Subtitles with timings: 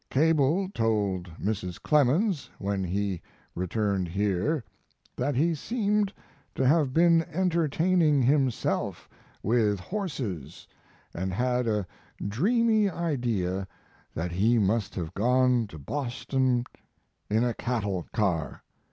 [0.09, 1.79] Cable told Mrs.
[1.79, 3.21] Clemens, when he
[3.53, 4.63] returned here,
[5.15, 6.11] that he seemed
[6.55, 9.07] to have been entertaining himself
[9.43, 10.67] with horses,
[11.13, 11.85] and had a
[12.27, 13.67] dreamy idea
[14.15, 16.63] that he must have gone to Boston
[17.29, 18.63] in a cattle car.